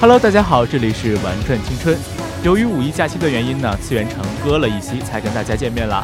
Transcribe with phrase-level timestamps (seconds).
[0.00, 1.94] Hello，大家好，这里是玩转青春。
[2.42, 6.02] 由于五一假期的原因呢，次元城割了一期才跟大家见面了。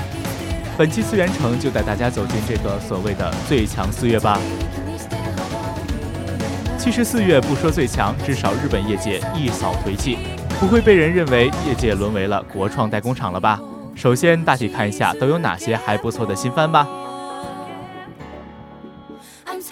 [0.77, 4.39] 本期次元城就带大家走进这个所谓的最强四月吧。
[6.77, 10.19] 其实四月不说最强，至少日本业界一扫颓气，
[10.61, 13.59] 不会被人认为业界沦为了国创代工厂了吧？
[13.95, 16.87] 首先大体看一下都有哪些还不错的新番吧。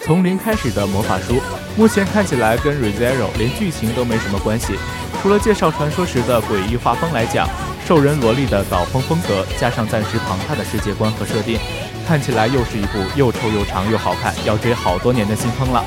[0.04, 1.40] 从零开始的魔法书，
[1.78, 4.74] 目前看起来跟 ReZero 连剧情都没什么关系，
[5.22, 7.48] 除了介绍传说时的诡异画风来讲，
[7.88, 11.58] 兽人萝莉的搞风风格，加上暂时庞大的世界观和设定，
[12.06, 15.82] 看起来又是一部又臭又长又好看，要追好多年的新风了。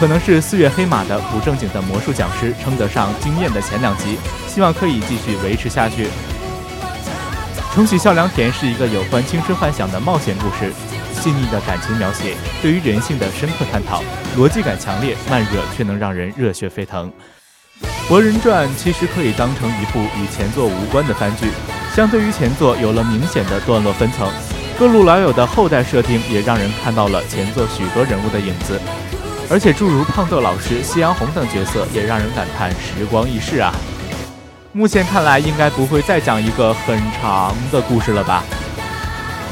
[0.00, 4.16] 可能是四月黑马的不正经的魔术讲师称得上惊艳的前两集，
[4.46, 6.08] 希望可以继续维持下去。
[7.74, 10.72] 重启笑良田是一个有关青春幻想的冒险故事。
[11.20, 14.02] 细腻的感情描写，对于人性的深刻探讨，
[14.36, 17.10] 逻辑感强烈，慢热却能让人热血沸腾。
[18.08, 21.50] 《博人传》其实可以当成一部与前作无关的番剧，
[21.94, 24.30] 相对于前作有了明显的段落分层，
[24.78, 28.80] 各路老友的后代设定也让人看到了前作许多人物的影子，
[29.50, 33.74] 而且诸如胖豆老师、夕阳红等角色也让人感叹时光易逝啊。
[34.72, 38.44] 目前看来，应该不会再讲一个很长的故事了吧？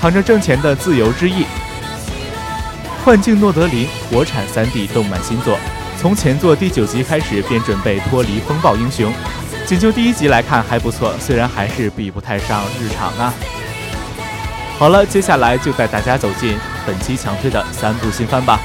[0.06, 1.42] 藏着挣钱的自由之翼，
[3.04, 5.58] 《幻境诺德林》国产 3D 动漫新作，
[6.00, 9.12] 从前作第九集开始便准备脱离风暴英雄，
[9.66, 13.34] 仅就第一集来看还不错，虽然还是比不太上日常啊。
[14.78, 16.56] 好了，接下来就带大家走进
[16.86, 18.60] 本期强推的三部新番吧。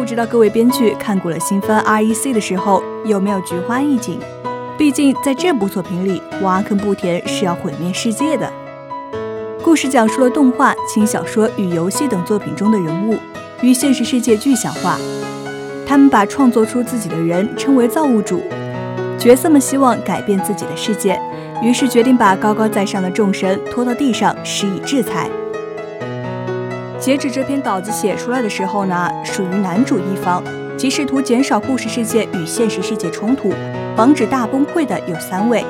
[0.00, 4.18] 不知道各位编剧看过了新番 REC 的时候有没有菊花一紧？
[4.78, 8.50] 毕竟在这部作品里，挖坑不填是要毁灭世界的。
[9.62, 13.18] 故事讲述了动画、轻小说与游戏等作品中的人物
[13.60, 14.96] 与现实世界具象化，
[15.86, 18.40] 他们把创作出自己的人称为造物主，
[19.18, 21.20] 角色们希望改变自己的世界，
[21.62, 25.28] 于是决定把高高在上的众神拖到地上施以制裁。
[27.00, 30.44] 截止这篇稿子写出来的时候呢，属于男主一方，
[30.76, 33.50] 即试图减少故事世界与现实世界冲突，
[33.96, 35.64] 防止大崩溃的有三位：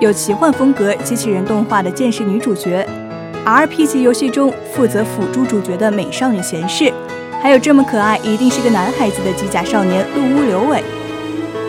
[0.00, 2.84] 有奇幻风格机器人动画的剑士女主角
[3.46, 6.92] ，RPG 游戏中负责辅助主角的美少女贤士，
[7.40, 10.82] 还有这么可爱一定是个男孩子的机甲少年陆屋刘伟。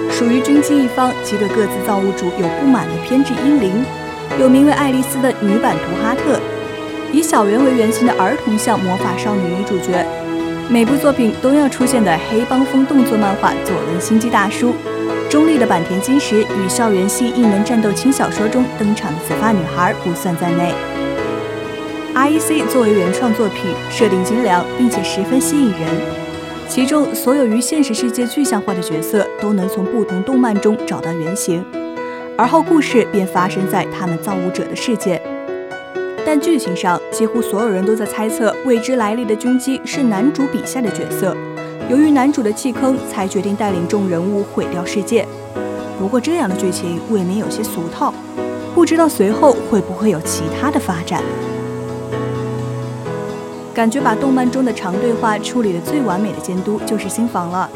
[0.10, 3.86] 属于军机一方，即对各自造物主有不满的偏执英灵，
[4.40, 6.40] 有名为爱丽丝的女版图哈特。
[7.12, 10.06] 以小圆为原型的儿童向魔法少女女主角，
[10.70, 14.70] 每部作品都要出现的黑帮风动作漫画《左轮心机大叔》，
[15.30, 20.74] 中立的坂田金时与校园系异能战斗轻小说中登场的紫发女孩不算在内。
[22.14, 25.82] REC 作为原创作品，设定精良，并且十分吸引人。
[26.68, 31.64] 其中所有与现实世界具象化的角色都能从不同动漫中找到原型，
[32.38, 35.22] 而后故事便发生在他们造物者的世界。
[36.26, 41.38] 但剧情上，几乎所有人都在猜测未知来历的军机是男主笔下的角色。
[41.88, 45.24] 由于男主的弃坑，才决定带领众人物毁掉世界。
[46.00, 48.12] 不过这样的剧情未免有些俗套，
[48.74, 51.22] 不知道随后会不会有其他的发展。
[53.72, 57.70] 感觉把动漫中的长对话处理的最完美的监督就是新房了，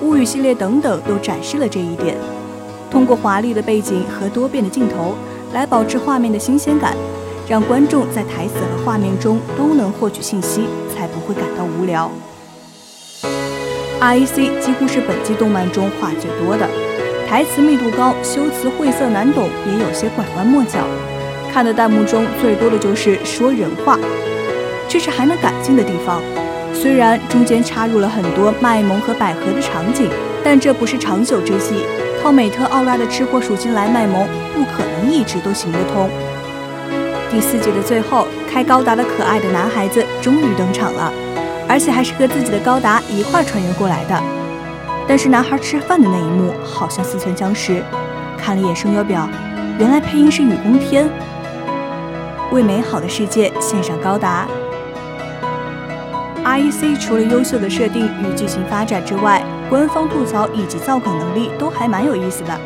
[0.00, 2.16] 物语系列等等都展示了这一点。
[2.90, 5.14] 通过华丽的背景和多变的镜头
[5.52, 6.96] 来保持画面的新鲜感，
[7.48, 12.10] 让观众在台词和画面中都能获取信息，才不会感到无聊。
[13.98, 16.68] REC 几乎是本季动漫中话最多的，
[17.26, 20.80] 台词密度高，修辞晦涩难懂，也有些拐弯抹角。
[21.50, 23.98] 看的弹幕中最多的就是说人话。
[24.86, 26.22] 这是还能改进的地方，
[26.74, 30.10] 虽然中间插入了很多卖萌和百合的场景，
[30.44, 31.86] 但这不是长久之计。
[32.22, 36.10] 靠美特奥拉的吃货属性来卖萌，不可能一直都行得通。
[37.30, 41.12] 第四季的最后，开高达的可爱的男孩子终于登场了，
[41.68, 44.22] 而且还是和自己的高达一块穿越过来的。
[45.06, 47.82] 但是男孩吃饭的那一幕好像似曾相识，
[48.38, 49.28] 看了一眼声优表，
[49.78, 51.08] 原来配音是雨宫天。
[52.50, 54.46] 为美好的世界献上高达。
[56.44, 62.58] REC 除了优秀的设定与剧情发展之外，官方吐槽以及造梗能力都还蛮有意思的。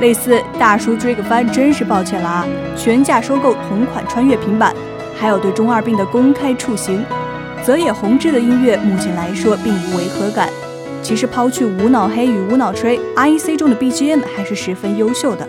[0.00, 2.46] 类似大叔追个番真是抱歉了啊，
[2.76, 4.74] 全价收购同款穿越平板，
[5.18, 7.04] 还有对中二病的公开处刑。
[7.64, 10.48] 泽野弘之的音乐目前来说并无违和感。
[11.02, 15.48] 其实抛去无脑黑与无脑吹，I E C 中的 BGM 还是十分优秀的。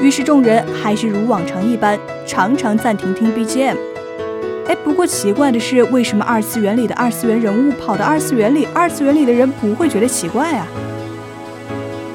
[0.00, 3.76] 于是众人还是如往常一般，常常暂停听 BGM。
[4.68, 10.66] 哎，不过奇怪的是，为什么二次元里的二次元人物跑到二次元里，二次元里的人不会觉得奇怪啊？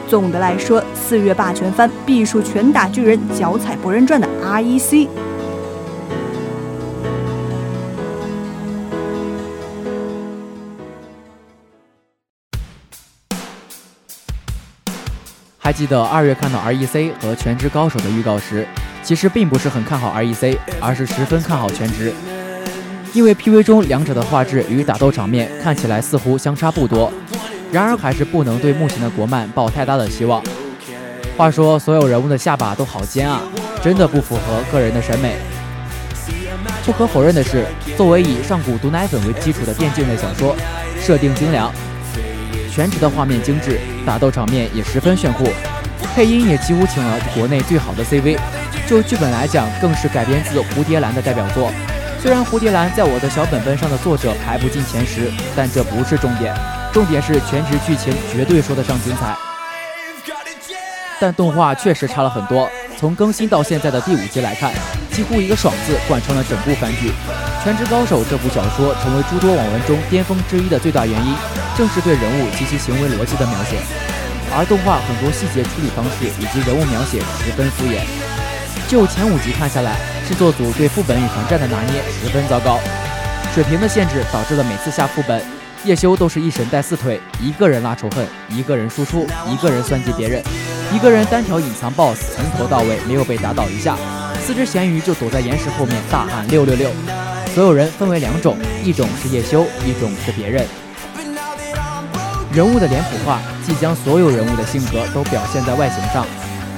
[0.07, 5.07] 总的来说，四月霸权番必属拳打巨人、脚踩博人传的 REC。
[15.57, 18.65] 还记得二月看到 REC 和全职高手的预告时，
[19.03, 22.13] 其实并不是很看好 REC，而是十分看好全职。
[23.13, 27.11] 因为 PV 中两者的画质与打斗场面看起来似乎相差不多，
[27.71, 30.41] 然而还是不能对目前的国漫抱太大的希望。
[31.37, 33.41] 话说，所有人物的下巴都好尖啊，
[33.83, 35.35] 真的不符合个人的审美。
[36.85, 37.65] 不可否认的是，
[37.97, 40.55] 作为以上古毒奶粉为基础的电竞类小说，
[41.01, 41.71] 设定精良，
[42.71, 45.43] 全职的画面精致，打斗场面也十分炫酷，
[46.15, 48.37] 配音也几乎请了国内最好的 CV。
[48.87, 51.69] 就剧本来讲，更是改编自《蝴蝶兰》的代表作。
[52.21, 56.55] 虽然《蝴蝶兰》在我的小本本上的作者排不进前十，但这不是重点，
[56.93, 59.35] 重点是全职剧情绝对说得上精彩。
[61.19, 62.69] 但动画确实差了很多，
[62.99, 64.71] 从更新到现在的第五集来看，
[65.11, 67.09] 几乎一个“爽”字贯穿了整部番剧。
[67.63, 71.33] 《全职高手》这部小说成为诸多网文中巅峰之一的最大原因，
[71.77, 73.77] 正是对人物及其行为逻辑的描写。
[74.55, 78.01] 而动画很多细节处理方式以及人物描写十分敷衍。
[78.87, 79.97] 就前五集看下来。
[80.27, 82.77] 制作组对副本与团战的拿捏十分糟糕，
[83.55, 85.41] 水平的限制导致了每次下副本，
[85.83, 90.43] 叶修都是一神带四腿，一个人拉仇恨，一个人输出，一个人算计别人，
[90.93, 93.95] 一个人单挑隐藏 BOSS，从头到尾没有被打倒一下，
[94.41, 96.89] 四只咸鱼就躲在岩石后面大喊六六六。
[97.53, 100.65] 所有人分为两种，一种是叶修，一种是别人。
[102.51, 106.25] 人物的脸谱化，即将所有人物的性格都表现在外形上，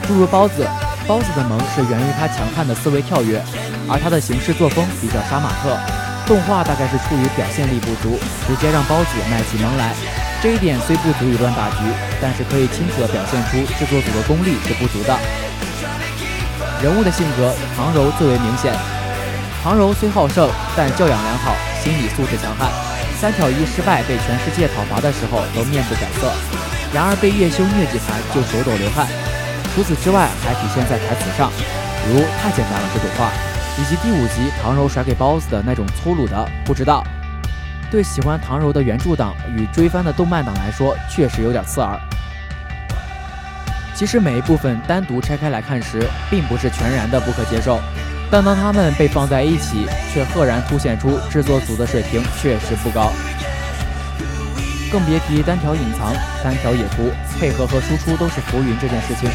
[0.08, 0.68] 诸如包子。
[1.08, 3.42] 包子的萌是源于他强悍的思维跳跃，
[3.88, 5.99] 而他的行事作风比较杀马特。
[6.30, 9.96] 动画大概是出于表现力不足，直接让包子卖起萌来。
[10.44, 11.82] 这一点虽不足以乱大局，
[12.22, 15.18] 但是可以清楚地表现出制作组的功力是不足的。
[16.84, 18.72] 人物的性格，唐柔最为明显。
[19.64, 22.70] 唐柔虽好胜，但教养良好，心理素质强悍。
[23.20, 26.32] 三挑一失败被全世界讨伐的时候都面不改色，
[26.94, 29.08] 然而被叶修虐几盘就手抖流汗。
[29.74, 31.50] 除此之外，还体现在台词上，
[32.08, 33.34] 如“太简单了”这种话，
[33.80, 37.02] 以及第五集唐柔甩给包子的那种粗鲁的“不知道”。
[37.90, 41.98] 对喜欢唐柔的原著党与追番的动漫党来说，确实有点刺耳。
[43.96, 47.80] 其实每一部分单独拆开来看时，并不是全然的不可接受，
[48.30, 53.12] 但当它们被放在一起，却赫然凸显出制作组的水平确实不高。
[54.92, 59.30] 更别提单挑隐藏、单挑野图，配合和输出都是浮云这件事情。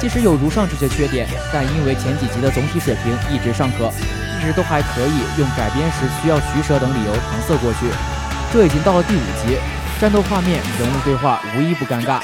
[0.00, 3.92] 即使有如上这些缺点，但因为前几集的总体水平一直尚可，
[4.40, 7.90] 一直都还可以用改编时需要取舍等理由搪塞过去。
[8.52, 9.58] 这已经到了第五集，
[10.00, 12.20] 战斗画面、人物对话无一不尴尬，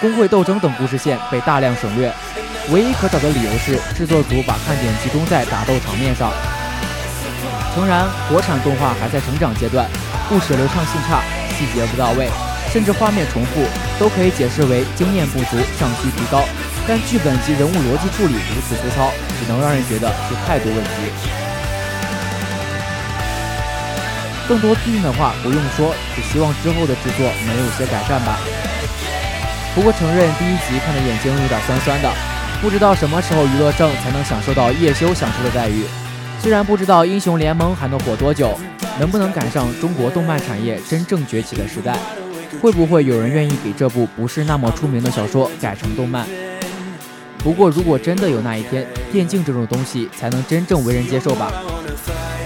[0.00, 2.10] 工会斗争等故事线被大量省略。
[2.70, 6.32] 唯一可找的理由是制作组把看点集中在打斗场面上。
[7.74, 9.86] 诚然，国产动画还在成长阶段，
[10.28, 11.20] 故事流畅性差，
[11.56, 12.28] 细节不到位，
[12.72, 13.64] 甚至画面重复，
[13.98, 16.42] 都可以解释为经验不足，尚需提高。
[16.88, 20.90] 但剧本及人物逻辑处理如此粗糙，只能让人觉得是态度问题。
[24.48, 28.38] 更多批评的话不用说，只希望之后的制作能有些改善吧。
[29.72, 32.10] 不过承认第一集看的眼睛有点酸酸的，
[32.60, 35.84] 不知道什么时候娱乐正才能享受到叶修享受的待遇。
[36.40, 38.58] 虽然不知道英雄联盟还能火多久，
[38.98, 41.96] 能不能赶上中国动漫产业真正崛起的时代，
[42.60, 46.26] 会不会有人愿意给这部不是那么出名的小说改成动漫？
[47.42, 51.50] 不过如果真的有那一天，电竞这种东西才能真正为人接受吧。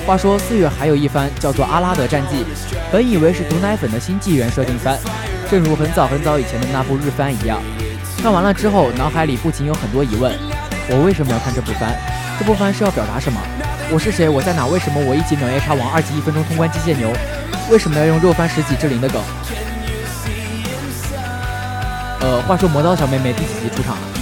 [0.07, 2.37] 话说四月还有一番叫做《阿拉德战记》，
[2.93, 4.99] 本以为是毒奶粉的新纪元设定番，
[5.51, 7.61] 正如很早很早以前的那部日番一样。
[8.23, 10.33] 看完了之后，脑海里不仅有很多疑问：
[10.91, 11.97] 我为什么要看这部番？
[12.39, 13.41] 这部番是要表达什么？
[13.91, 14.29] 我是谁？
[14.29, 14.67] 我在哪？
[14.67, 17.11] 为什么我一级秒夜叉王，二级一分钟通关机械牛？
[17.71, 19.21] 为什么要用肉番十级之灵的梗？
[22.21, 24.14] 呃，话说魔刀小妹妹第几集出场了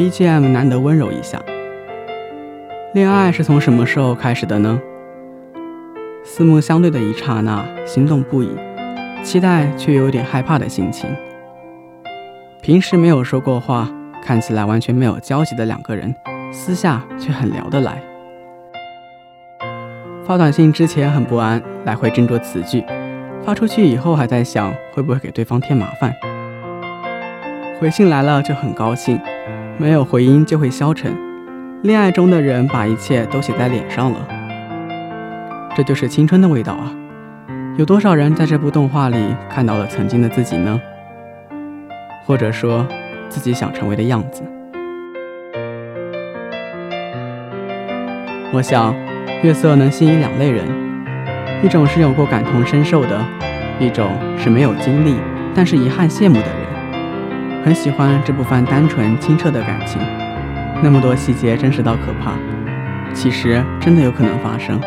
[0.00, 1.38] ？BGM 难得温柔一下。
[2.94, 4.80] 恋爱是从什么时候开始的呢？
[6.24, 8.48] 四目相对的一刹那，心动不已，
[9.22, 11.14] 期待却有点害怕的心情。
[12.62, 13.90] 平时没有说过话，
[14.24, 16.14] 看起来完全没有交集的两个人，
[16.50, 18.02] 私下却很聊得来。
[20.24, 22.80] 发短信之前很不安，来回斟酌词句；
[23.44, 26.10] 发出去以后还在想会不会给对方添麻烦。
[27.78, 29.20] 回信来了就很高兴。
[29.80, 31.16] 没有回音就会消沉，
[31.82, 34.28] 恋爱中的人把一切都写在脸上了，
[35.74, 36.92] 这就是青春的味道啊！
[37.78, 39.16] 有多少人在这部动画里
[39.48, 40.78] 看到了曾经的自己呢？
[42.26, 42.86] 或者说，
[43.30, 44.42] 自己想成为的样子？
[48.52, 48.94] 我想，
[49.42, 50.66] 月色能吸引两类人，
[51.62, 53.18] 一种是有过感同身受的，
[53.78, 55.16] 一种是没有经历
[55.54, 56.59] 但是遗憾羡慕的。
[57.62, 60.00] 很喜欢这部番单纯清澈的感情，
[60.82, 62.32] 那么多细节真实到可怕，
[63.12, 64.80] 其实真的有可能发生，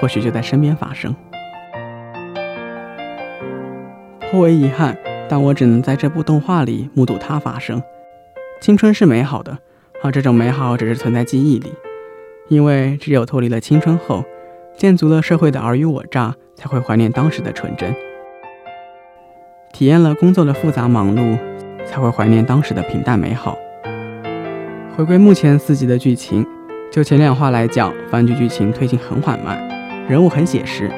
[0.00, 1.14] 或许就在身边发生。
[4.28, 4.98] 颇为遗憾，
[5.28, 7.80] 但我只能在这部动画里目睹它发生。
[8.60, 9.56] 青春是美好的，
[10.02, 11.72] 而这种美好只是存在记忆里，
[12.48, 14.24] 因为只有脱离了青春后，
[14.76, 17.94] 见足了社会的尔虞我诈，才会怀念当时的纯真，
[19.72, 21.38] 体验了工作的复杂忙碌。
[21.86, 23.56] 才会怀念当时的平淡美好。
[24.96, 26.46] 回归目前四集的剧情，
[26.90, 29.58] 就前两话来讲，番剧剧情推进很缓慢，
[30.08, 30.90] 人物很写实。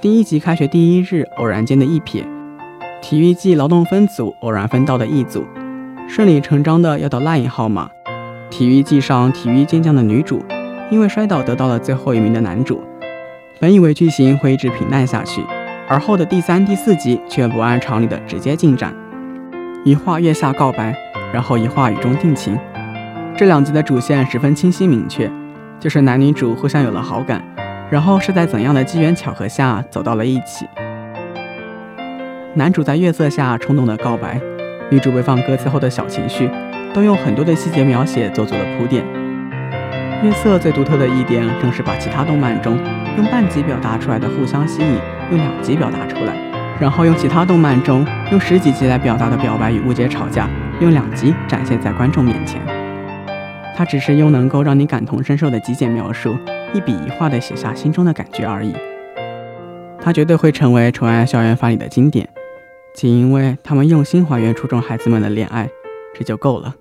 [0.00, 2.24] 第一集开学第一日，偶然间的一瞥，
[3.00, 5.44] 体育季劳动分组偶然分到的一组，
[6.08, 7.88] 顺理成章的要到 line 号码。
[8.50, 10.42] 体育季上体育健将的女主，
[10.90, 12.82] 因为摔倒得到了最后一名的男主。
[13.60, 15.42] 本以为剧情会一直平淡下去，
[15.88, 18.94] 而后的第三、第四集却不按常理的直接进展。
[19.86, 20.92] 一画月下告白，
[21.32, 22.58] 然后一画雨中定情，
[23.36, 25.30] 这两集的主线十分清晰明确，
[25.78, 27.40] 就是男女主互相有了好感，
[27.88, 30.66] 然后是在怎样的机缘巧合下走到了一起。
[32.54, 34.40] 男主在月色下冲动的告白，
[34.90, 36.50] 女主被放歌词后的小情绪，
[36.92, 39.04] 都用很多的细节描写做足了铺垫。
[40.20, 42.76] 月色最独特的一点，正是把其他动漫中
[43.16, 44.98] 用半集表达出来的互相吸引，
[45.30, 46.45] 用两集表达出来。
[46.80, 50.48] 然后用其他动漫中用十几集来表达的表白与误解吵架，
[50.80, 52.60] 用两集展现在观众面前。
[53.74, 56.36] 他只是用能够让你感同身受的极简描述，
[56.72, 58.74] 一笔一画地写下心中的感觉而已。
[60.00, 62.28] 他绝对会成为纯爱校园番里的经典，
[62.94, 65.68] 仅因为他们用心还原初中孩子们的恋爱，
[66.14, 66.74] 这就够了。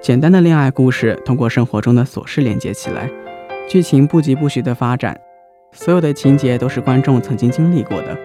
[0.00, 3.10] 简单的恋爱故事通过生活中的琐事连接起来，
[3.68, 5.18] 剧情不疾不徐的发展，
[5.72, 8.16] 所有的情节都是观众曾经经历过的。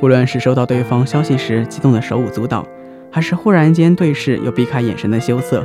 [0.00, 2.66] 无论是收到对方消息时激动的手舞足蹈，
[3.10, 5.64] 还是忽然间对视又避开眼神的羞涩，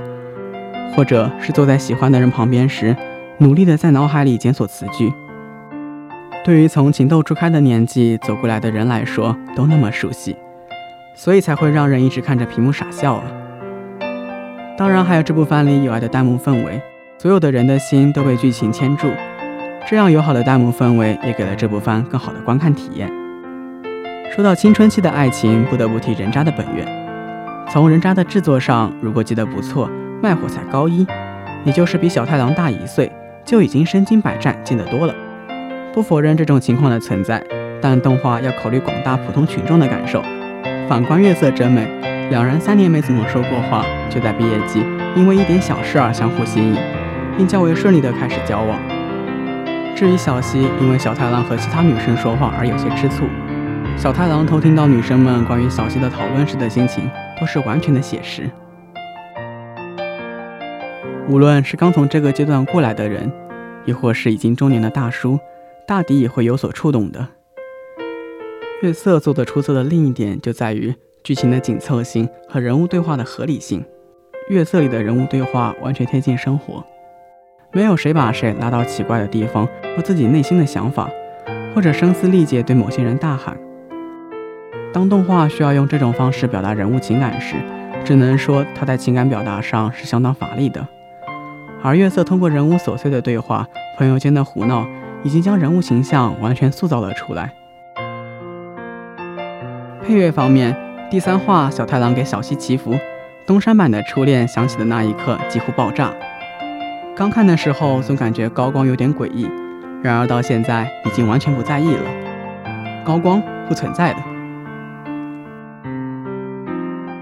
[0.95, 2.95] 或者是坐在喜欢的人旁边时，
[3.39, 5.11] 努力的在脑海里检索词句，
[6.45, 10.35] 对于从情窦初开的年纪走过来的人来说，都那么熟悉，
[11.15, 13.23] 所以才会让人一直看着屏幕傻笑啊！
[14.77, 16.81] 当然，还有这部番里有爱的弹幕氛围，
[17.17, 19.09] 所有的人的心都被剧情牵住。
[19.89, 23.11] 这样友好的弹幕氛围也给了这部番更好的观看体验。
[24.39, 26.87] 说到青春期的爱情，不得不提人渣的本源。
[27.69, 29.91] 从人渣的制作上，如果记得不错，
[30.23, 31.05] 卖火才高一，
[31.65, 33.11] 也就是比小太郎大一岁，
[33.43, 35.13] 就已经身经百战，见得多了。
[35.91, 37.43] 不否认这种情况的存在，
[37.81, 40.23] 但动画要考虑广大普通群众的感受。
[40.87, 41.85] 反观月色真美，
[42.29, 44.81] 两人三年没怎么说过话，就在毕业季
[45.17, 46.77] 因为一点小事而相互吸引，
[47.35, 48.79] 并较为顺利地开始交往。
[49.97, 53.25] 至于小西，因为小太郎和其他女生说话而有些吃醋，
[53.99, 58.49] 小太郎偷听到女生们关于小西的讨论时的心情，都是完全的写实。
[61.27, 63.29] 无论是刚从这个阶段过来的人，
[63.83, 65.37] 亦或是已经中年的大叔。
[65.85, 67.27] 大抵也会有所触动的。
[68.83, 73.83] 月色做的出色的另一点就在于剧情的紧凑性和人物对话的合理性。
[74.49, 76.81] 月色里的人物对话完全贴近生活，
[77.73, 81.09] 没有谁把谁拉到奇怪的地方说自己内心的想法，
[81.75, 83.57] 或者声嘶力竭对某些人大喊。
[84.93, 87.55] 当动画需要用这种方式表达人物情感时，
[88.03, 90.87] 只能说他在情感表达上是相当乏力的。
[91.81, 93.67] 而月色通过人物琐碎的对话、
[93.97, 94.85] 朋友间的胡闹。
[95.21, 97.53] 已经将人物形象完全塑造了出来。
[100.01, 100.73] 配乐方面，
[101.11, 102.97] 第三话小太郎给小西祈福，
[103.45, 106.13] 东山版的初恋响起的那一刻几乎爆炸。
[107.17, 109.49] 刚看的时候总感觉高光有点诡异，
[110.01, 112.03] 然而到现在已经完全不在意了。
[113.03, 114.19] 高光不存在的，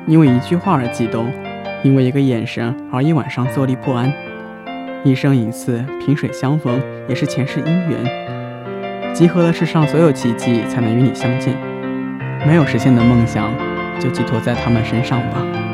[0.08, 1.30] 因为一句话而激动，
[1.84, 4.12] 因为一个眼神而一晚上坐立不安。
[5.04, 11.56] 一生一次萍水相逢，也是前世姻缘，集合了世上所有奇迹，才能与你相见。
[12.48, 13.52] 没有实现的梦想，
[14.00, 15.67] 就寄托在他们身上吧。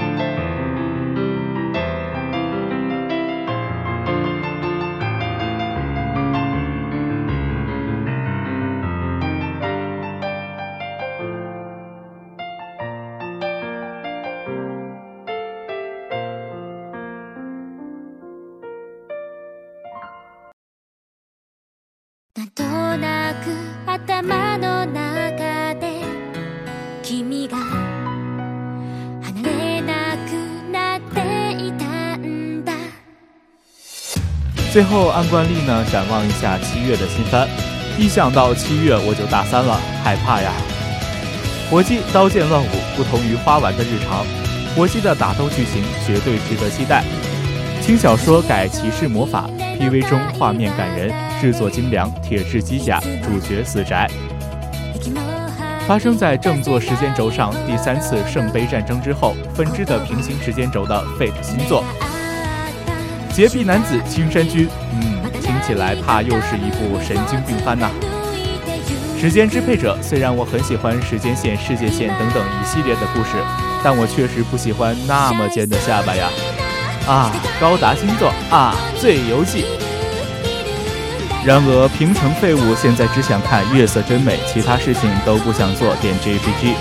[34.72, 37.48] 最后按惯例呢，展望一下七月的新番。
[37.98, 40.52] 一想到七月我就大三了，害怕呀！
[41.70, 44.26] 火鸡刀剑乱舞，不同于花丸的日常。
[44.76, 47.04] 火鸡的打斗剧情绝对值得期待。
[47.82, 49.48] 轻小说改骑士魔法
[49.80, 54.10] ，PV 中画面感人，制作精良，铁质机甲，主角死宅。
[55.86, 61.84] 发生在正作时间轴上第三次圣杯战争之后分支的平行时间轴的 Fate 新作。
[63.34, 67.92] 洁癖男子青山居，嗯，听起来怕又是一部神经病番呐。
[69.20, 73.32] 时间支配者，虽然我很喜欢时间线、世界线等等一系列的故事，
[73.84, 76.30] 但我确实不喜欢那么尖的下巴呀。
[77.06, 77.30] 啊，
[77.60, 79.66] 高达星座啊，最游记。
[81.46, 85.94] 然而平成废物现在只想看月色真美，其他事情都不想做。
[85.98, 86.74] 点 JPG。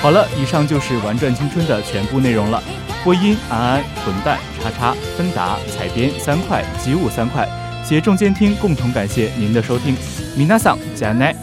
[0.00, 2.62] 好了，以上就是《玩转青春》的全部内容了。
[3.02, 7.48] 播音：安安、混蛋、叉叉、芬达、采编三块、吉五三块，
[7.84, 9.96] 协众监听共同感谢您的收听。
[10.36, 11.34] 米娜桑，加奈。